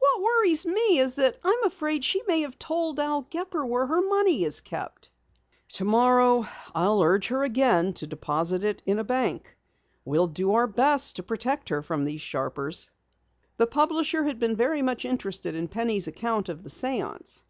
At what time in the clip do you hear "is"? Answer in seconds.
0.98-1.14, 4.42-4.60